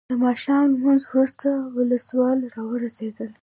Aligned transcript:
د 0.09 0.11
ماښام 0.23 0.65
لمونځ 0.75 1.01
وروسته 1.09 1.47
ولسوال 1.77 2.39
راورسېد. 2.55 3.17